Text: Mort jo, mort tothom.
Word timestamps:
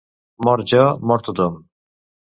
Mort 0.47 0.71
jo, 0.71 0.87
mort 1.11 1.29
tothom. 1.31 1.63